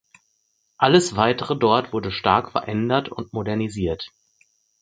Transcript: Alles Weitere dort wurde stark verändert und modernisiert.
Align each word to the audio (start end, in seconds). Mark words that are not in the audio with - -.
Alles 0.79 1.15
Weitere 1.15 1.55
dort 1.55 1.93
wurde 1.93 2.11
stark 2.11 2.51
verändert 2.53 3.09
und 3.09 3.33
modernisiert. 3.33 4.09